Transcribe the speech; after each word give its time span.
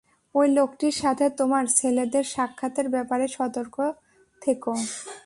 ঐ 0.35 0.41
লোকটির 0.47 0.91
সাথে 0.91 1.25
তোমার 1.29 1.65
ছেলেদের 1.75 2.25
সাক্ষাতের 2.25 2.87
ব্যাপারে 2.89 3.25
সতর্ক 3.27 3.75
থেকো। 4.41 4.73